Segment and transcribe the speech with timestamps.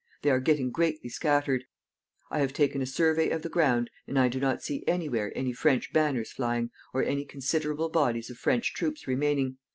[0.23, 1.65] They are getting greatly scattered.
[2.31, 5.31] I have taken a survey of the ground, and I do not see any where
[5.37, 9.59] any French banners flying, or any considerable bodies of French troops remaining.